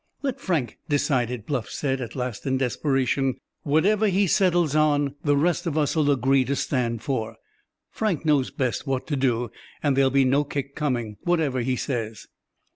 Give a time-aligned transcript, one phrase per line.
[0.23, 3.35] "Let Frank decide it," Bluff said at last in desperation.
[3.61, 7.37] "Whatever he settles on the rest of us'll agree to stand for.
[7.91, 9.51] Frank knows best what to do
[9.83, 12.25] and there will be no kick coming, whatever he says."